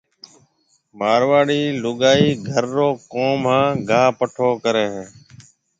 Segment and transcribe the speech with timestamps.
[0.99, 5.05] مارواڙي لوگائي گھر رو ڪوم ھان گاھ پٺو ڪرَي ھيَََ